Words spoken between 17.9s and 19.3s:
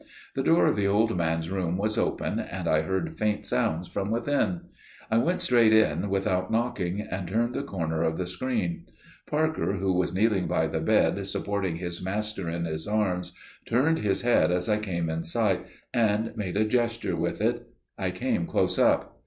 I came close up.